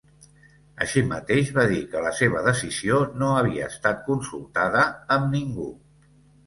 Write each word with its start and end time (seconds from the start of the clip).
Així 0.85 1.03
mateix 1.09 1.51
va 1.59 1.65
dir 1.73 1.83
que 1.93 2.03
la 2.07 2.13
seva 2.21 2.43
decisió 2.49 2.99
no 3.21 3.31
havia 3.43 3.69
estat 3.75 4.05
consultada 4.11 4.89
amb 5.19 5.35
ningú. 5.39 5.73